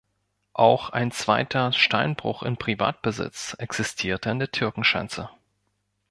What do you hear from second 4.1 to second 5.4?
an der Türkenschanze.